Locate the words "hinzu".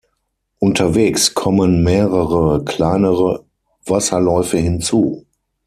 4.57-5.27